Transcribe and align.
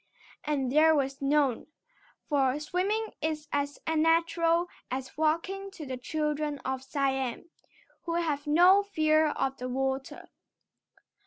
And 0.43 0.71
there 0.71 0.95
was 0.95 1.21
none, 1.21 1.67
for 2.27 2.59
swimming 2.59 3.13
is 3.21 3.47
as 3.51 3.77
natural 3.87 4.67
as 4.89 5.15
walking 5.15 5.69
to 5.73 5.85
the 5.85 5.95
children 5.95 6.57
of 6.65 6.81
Siam, 6.81 7.51
who 8.05 8.15
have 8.15 8.47
no 8.47 8.81
fear 8.81 9.27
of 9.27 9.57
the 9.57 9.69
water. 9.69 10.29